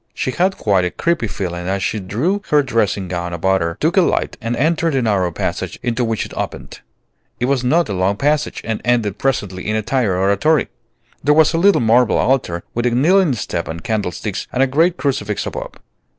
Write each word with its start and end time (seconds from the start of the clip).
She 0.15 0.31
had 0.31 0.57
quite 0.57 0.83
a 0.83 0.89
creepy 0.89 1.27
feeling 1.27 1.67
as 1.67 1.83
she 1.83 1.99
drew 1.99 2.41
her 2.49 2.63
dressing 2.63 3.07
gown 3.07 3.33
about 3.33 3.61
her, 3.61 3.77
took 3.79 3.95
a 3.97 4.01
light, 4.01 4.35
and 4.41 4.55
entered 4.55 4.93
the 4.93 5.01
narrow 5.03 5.31
passage 5.31 5.77
into 5.83 6.03
which 6.03 6.25
it 6.25 6.33
opened. 6.35 6.79
It 7.39 7.45
was 7.45 7.63
not 7.63 7.87
a 7.87 7.93
long 7.93 8.15
passage, 8.17 8.61
and 8.63 8.81
ended 8.83 9.19
presently 9.19 9.67
in 9.67 9.75
a 9.75 9.83
tiny 9.83 10.07
oratory. 10.07 10.69
There 11.23 11.35
was 11.35 11.53
a 11.53 11.59
little 11.59 11.81
marble 11.81 12.17
altar, 12.17 12.63
with 12.73 12.87
a 12.87 12.89
kneeling 12.89 13.33
step 13.33 13.67
and 13.67 13.83
candlesticks 13.83 14.47
and 14.51 14.63
a 14.63 14.65
great 14.65 14.97
crucifix 14.97 15.45
above. 15.45 15.73